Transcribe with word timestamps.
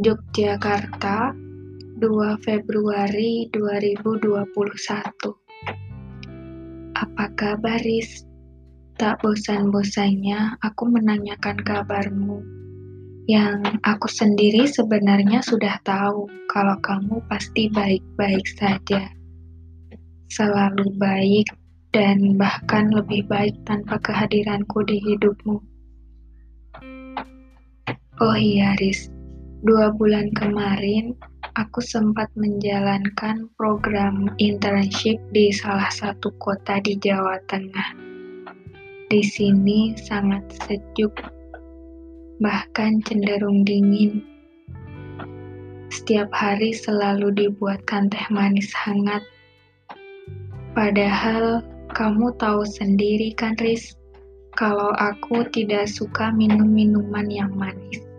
Yogyakarta, 0.00 1.36
2 2.00 2.40
Februari 2.40 3.52
2021. 3.52 4.48
Apa 6.96 7.28
kabar, 7.36 7.76
Riz? 7.84 8.24
Tak 8.96 9.20
bosan-bosannya 9.20 10.56
aku 10.64 10.88
menanyakan 10.88 11.60
kabarmu. 11.60 12.40
Yang 13.28 13.76
aku 13.84 14.08
sendiri 14.08 14.64
sebenarnya 14.64 15.44
sudah 15.44 15.76
tahu 15.84 16.24
kalau 16.48 16.80
kamu 16.80 17.20
pasti 17.28 17.68
baik-baik 17.68 18.48
saja. 18.56 19.04
Selalu 20.32 20.96
baik 20.96 21.44
dan 21.92 22.40
bahkan 22.40 22.88
lebih 22.88 23.28
baik 23.28 23.52
tanpa 23.68 24.00
kehadiranku 24.00 24.80
di 24.80 24.96
hidupmu. 24.96 25.60
Oh 28.16 28.36
iya, 28.40 28.72
Riz. 28.80 29.19
Dua 29.60 29.92
bulan 29.92 30.32
kemarin, 30.32 31.12
aku 31.52 31.84
sempat 31.84 32.32
menjalankan 32.32 33.44
program 33.60 34.32
internship 34.40 35.20
di 35.36 35.52
salah 35.52 35.92
satu 35.92 36.32
kota 36.40 36.80
di 36.80 36.96
Jawa 36.96 37.36
Tengah. 37.44 37.92
Di 39.12 39.20
sini 39.20 39.92
sangat 40.00 40.48
sejuk, 40.64 41.12
bahkan 42.40 43.04
cenderung 43.04 43.60
dingin. 43.68 44.24
Setiap 45.92 46.32
hari 46.32 46.72
selalu 46.72 47.28
dibuatkan 47.28 48.08
teh 48.08 48.26
manis 48.32 48.72
hangat. 48.72 49.20
Padahal 50.72 51.60
kamu 51.92 52.32
tahu 52.40 52.64
sendiri 52.64 53.36
kan, 53.36 53.52
Riz, 53.60 53.92
kalau 54.56 54.96
aku 54.96 55.44
tidak 55.52 55.84
suka 55.84 56.32
minum 56.32 56.72
minuman 56.72 57.28
yang 57.28 57.52
manis. 57.52 58.09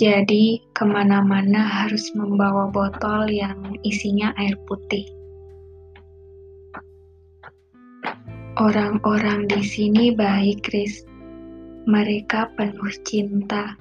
Jadi, 0.00 0.64
ke 0.72 0.80
mana-mana 0.88 1.60
harus 1.60 2.08
membawa 2.16 2.72
botol 2.72 3.28
yang 3.28 3.76
isinya 3.84 4.32
air 4.40 4.56
putih. 4.64 5.04
Orang-orang 8.56 9.44
di 9.44 9.60
sini 9.60 10.08
baik, 10.08 10.64
Chris. 10.64 11.04
Mereka 11.84 12.48
penuh 12.56 12.88
cinta. 13.04 13.76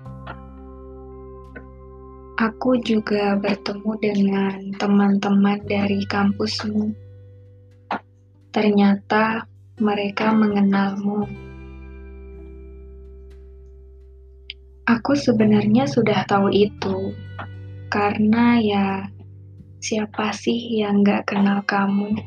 Aku 2.36 2.76
juga 2.84 3.40
bertemu 3.40 3.92
dengan 4.04 4.76
teman-teman 4.76 5.64
dari 5.72 6.04
kampusmu. 6.04 6.92
Ternyata 8.52 9.48
mereka 9.80 10.36
mengenalmu 10.36 11.49
Aku 14.90 15.14
sebenarnya 15.14 15.86
sudah 15.86 16.26
tahu 16.26 16.50
itu, 16.50 17.14
karena 17.94 18.58
ya 18.58 19.06
siapa 19.78 20.34
sih 20.34 20.82
yang 20.82 21.06
gak 21.06 21.30
kenal 21.30 21.62
kamu? 21.70 22.18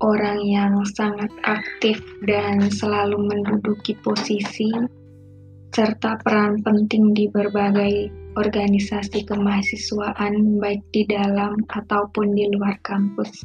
Orang 0.00 0.40
yang 0.40 0.80
sangat 0.96 1.28
aktif 1.44 2.00
dan 2.24 2.72
selalu 2.72 3.20
menduduki 3.20 3.92
posisi, 4.00 4.72
serta 5.76 6.16
peran 6.24 6.64
penting 6.64 7.12
di 7.12 7.28
berbagai 7.28 8.08
organisasi 8.40 9.28
kemahasiswaan 9.28 10.56
baik 10.56 10.80
di 10.96 11.04
dalam 11.04 11.60
ataupun 11.68 12.32
di 12.32 12.48
luar 12.56 12.80
kampus. 12.80 13.44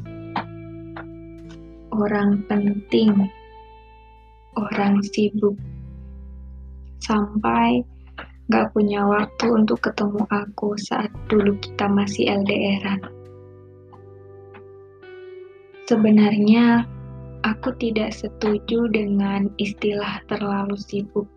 Orang 1.92 2.48
penting 2.48 3.28
orang 4.56 5.04
sibuk 5.04 5.54
sampai 7.04 7.84
gak 8.50 8.72
punya 8.72 9.04
waktu 9.04 9.46
untuk 9.52 9.84
ketemu 9.84 10.22
aku 10.32 10.74
saat 10.80 11.12
dulu 11.30 11.54
kita 11.60 11.86
masih 11.86 12.30
LDRan. 12.30 13.00
Sebenarnya 15.86 16.82
aku 17.46 17.70
tidak 17.78 18.10
setuju 18.10 18.90
dengan 18.90 19.46
istilah 19.58 20.18
terlalu 20.26 20.74
sibuk. 20.74 21.30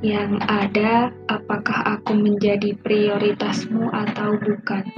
Yang 0.00 0.40
ada, 0.48 1.12
apakah 1.28 2.00
aku 2.00 2.16
menjadi 2.16 2.72
prioritasmu 2.80 3.92
atau 3.92 4.40
bukan? 4.40 4.88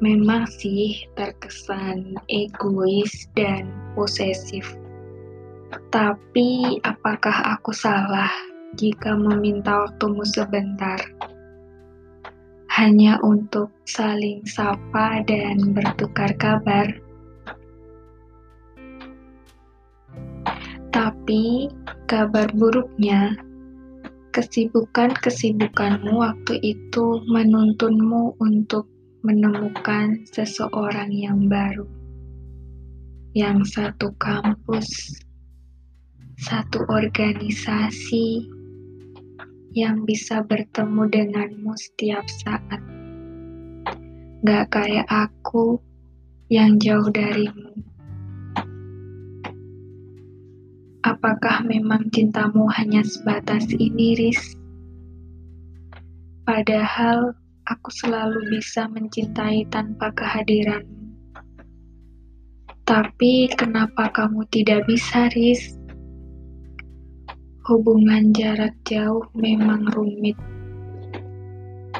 Memang 0.00 0.48
sih 0.48 1.04
terkesan 1.12 2.16
egois 2.32 3.28
dan 3.36 3.68
posesif. 3.92 4.64
Tapi 5.92 6.80
apakah 6.88 7.52
aku 7.52 7.68
salah 7.76 8.32
jika 8.80 9.12
meminta 9.12 9.84
waktumu 9.84 10.24
sebentar? 10.24 10.96
Hanya 12.72 13.20
untuk 13.20 13.68
saling 13.84 14.40
sapa 14.48 15.20
dan 15.28 15.76
bertukar 15.76 16.32
kabar. 16.40 16.88
Tapi 20.96 21.68
kabar 22.08 22.48
buruknya, 22.56 23.36
kesibukan-kesibukanmu 24.32 26.24
waktu 26.24 26.56
itu 26.64 27.20
menuntunmu 27.28 28.40
untuk 28.40 28.88
menemukan 29.20 30.24
seseorang 30.32 31.12
yang 31.12 31.44
baru, 31.44 31.84
yang 33.36 33.60
satu 33.68 34.16
kampus, 34.16 35.20
satu 36.40 36.88
organisasi, 36.88 38.48
yang 39.76 40.08
bisa 40.08 40.40
bertemu 40.42 41.06
denganmu 41.12 41.72
setiap 41.76 42.24
saat. 42.42 42.80
Gak 44.40 44.72
kayak 44.72 45.06
aku 45.06 45.76
yang 46.48 46.80
jauh 46.80 47.12
darimu. 47.12 47.76
Apakah 51.04 51.64
memang 51.64 52.08
cintamu 52.12 52.68
hanya 52.72 53.04
sebatas 53.04 53.68
ini, 53.76 54.16
Riz? 54.16 54.56
Padahal 56.44 57.39
aku 57.70 57.88
selalu 57.94 58.58
bisa 58.58 58.90
mencintai 58.90 59.62
tanpa 59.70 60.10
kehadiranmu. 60.18 60.98
Tapi 62.82 63.46
kenapa 63.54 64.10
kamu 64.10 64.42
tidak 64.50 64.90
bisa, 64.90 65.30
Riz? 65.38 65.78
Hubungan 67.70 68.34
jarak 68.34 68.74
jauh 68.82 69.22
memang 69.38 69.86
rumit. 69.94 70.34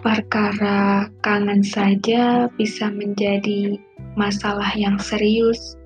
Perkara 0.02 1.06
kangen 1.22 1.62
saja 1.62 2.50
bisa 2.58 2.90
menjadi 2.90 3.78
masalah 4.18 4.74
yang 4.74 4.98
serius. 4.98 5.78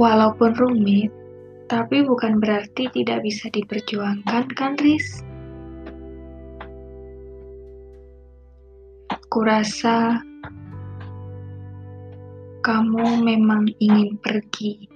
Walaupun 0.00 0.56
rumit, 0.58 1.12
tapi 1.70 2.02
bukan 2.02 2.42
berarti 2.42 2.90
tidak 2.90 3.22
bisa 3.22 3.46
diperjuangkan, 3.54 4.50
kan, 4.58 4.74
Riz? 4.80 5.29
Kurasa 9.30 10.26
kamu 12.66 13.22
memang 13.22 13.70
ingin 13.78 14.18
pergi. 14.18 14.90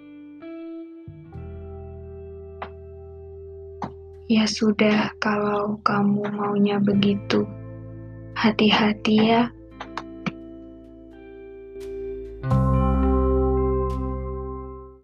Ya 4.26 4.50
sudah, 4.50 5.14
kalau 5.22 5.78
kamu 5.86 6.34
maunya 6.34 6.82
begitu, 6.82 7.46
hati-hati 8.34 9.16
ya. 9.22 9.54